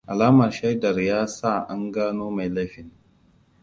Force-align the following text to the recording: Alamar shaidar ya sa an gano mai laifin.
Alamar 0.13 0.51
shaidar 0.51 0.99
ya 1.01 1.27
sa 1.27 1.65
an 1.69 1.91
gano 1.91 2.27
mai 2.35 2.49
laifin. 2.49 2.91